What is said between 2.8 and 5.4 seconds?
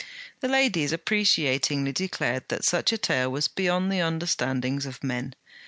a tale was beyond the understandings of men.